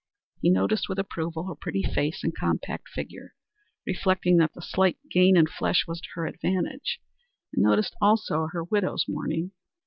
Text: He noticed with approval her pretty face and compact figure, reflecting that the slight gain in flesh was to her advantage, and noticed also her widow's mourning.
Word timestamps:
He 0.41 0.49
noticed 0.49 0.89
with 0.89 0.97
approval 0.97 1.45
her 1.47 1.53
pretty 1.53 1.83
face 1.83 2.23
and 2.23 2.35
compact 2.35 2.89
figure, 2.89 3.35
reflecting 3.85 4.37
that 4.37 4.51
the 4.55 4.59
slight 4.63 4.97
gain 5.11 5.37
in 5.37 5.45
flesh 5.45 5.85
was 5.87 6.01
to 6.01 6.07
her 6.15 6.25
advantage, 6.25 6.99
and 7.53 7.61
noticed 7.61 7.95
also 8.01 8.47
her 8.47 8.63
widow's 8.63 9.05
mourning. 9.07 9.51